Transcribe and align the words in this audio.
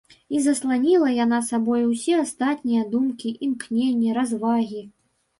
І 0.35 0.39
засланіла 0.43 1.09
яна 1.15 1.39
сабою 1.49 1.81
ўсе 1.91 2.13
астатнія 2.21 2.85
думкі, 2.93 3.33
імкненні, 3.49 4.09
развагі. 4.19 4.81